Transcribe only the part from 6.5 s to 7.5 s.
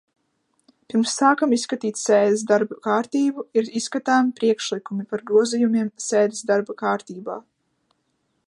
darba kārtībā.